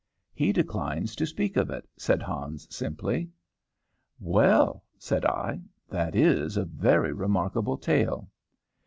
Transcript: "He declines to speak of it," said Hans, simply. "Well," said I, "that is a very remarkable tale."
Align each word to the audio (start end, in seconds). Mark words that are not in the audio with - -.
"He 0.33 0.51
declines 0.51 1.15
to 1.15 1.27
speak 1.27 1.55
of 1.57 1.69
it," 1.69 1.87
said 1.95 2.23
Hans, 2.23 2.67
simply. 2.75 3.29
"Well," 4.19 4.83
said 4.97 5.23
I, 5.27 5.61
"that 5.89 6.15
is 6.15 6.57
a 6.57 6.65
very 6.65 7.13
remarkable 7.13 7.77
tale." 7.77 8.27